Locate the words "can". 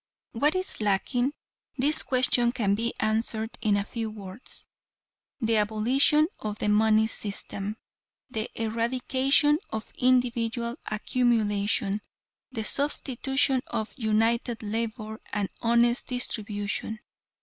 2.53-2.73